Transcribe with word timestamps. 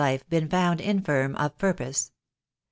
life, 0.03 0.27
been 0.31 0.49
found 0.49 0.81
infirm 0.81 1.35
of 1.35 1.55
purpose. 1.59 2.11